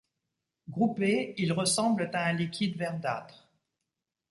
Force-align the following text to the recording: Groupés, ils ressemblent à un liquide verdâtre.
Groupés, 0.67 1.35
ils 1.37 1.53
ressemblent 1.53 2.09
à 2.11 2.25
un 2.25 2.33
liquide 2.33 2.75
verdâtre. 2.75 3.51